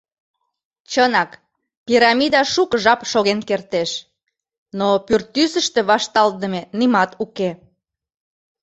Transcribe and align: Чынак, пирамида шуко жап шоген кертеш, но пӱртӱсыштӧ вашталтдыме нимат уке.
Чынак, 0.91 1.31
пирамида 1.85 2.41
шуко 2.53 2.75
жап 2.83 3.01
шоген 3.11 3.39
кертеш, 3.49 3.91
но 4.77 4.87
пӱртӱсыштӧ 5.05 5.79
вашталтдыме 5.89 6.61
нимат 6.79 7.11
уке. 7.23 7.49